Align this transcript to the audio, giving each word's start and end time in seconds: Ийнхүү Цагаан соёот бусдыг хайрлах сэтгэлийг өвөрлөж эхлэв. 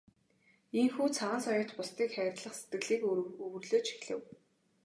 Ийнхүү 0.79 1.07
Цагаан 1.17 1.41
соёот 1.45 1.71
бусдыг 1.77 2.09
хайрлах 2.15 2.55
сэтгэлийг 2.57 3.01
өвөрлөж 3.45 3.85
эхлэв. 3.95 4.21